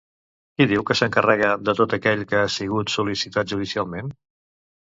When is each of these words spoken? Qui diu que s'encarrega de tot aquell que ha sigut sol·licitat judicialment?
Qui 0.55 0.65
diu 0.71 0.85
que 0.89 0.95
s'encarrega 1.01 1.51
de 1.67 1.75
tot 1.81 1.93
aquell 1.99 2.25
que 2.33 2.41
ha 2.47 2.49
sigut 2.55 2.97
sol·licitat 2.97 3.55
judicialment? 3.55 4.13